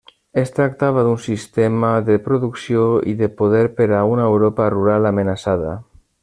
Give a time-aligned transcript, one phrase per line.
[0.43, 5.77] Es tractava d'un sistema de producció i de poder per a una Europa rural amenaçada.